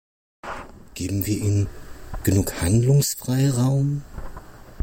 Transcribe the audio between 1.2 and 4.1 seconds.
wir Ihnen genug Handlungsfreiraum?